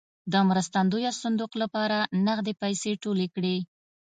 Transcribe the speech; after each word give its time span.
د 0.31 0.33
مرستندویه 0.49 1.11
صندوق 1.23 1.51
لپاره 1.61 1.97
نغدې 2.27 2.53
پیسې 2.61 2.91
ټولې 3.03 3.27
کړې. 3.35 3.55